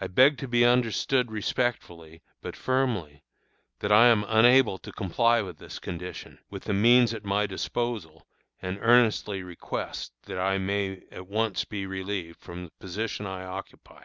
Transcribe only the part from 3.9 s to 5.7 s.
I am unable to comply with